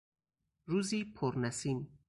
روزی 0.65 1.05
پر 1.15 1.33
نسیم 1.37 1.99